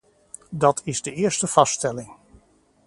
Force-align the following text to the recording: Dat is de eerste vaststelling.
Dat 0.49 0.81
is 0.83 1.01
de 1.01 1.13
eerste 1.13 1.47
vaststelling. 1.47 2.13